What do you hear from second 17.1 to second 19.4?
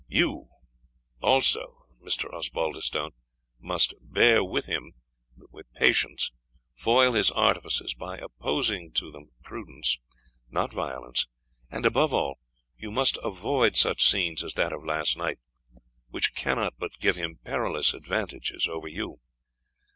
him perilous advantages over you.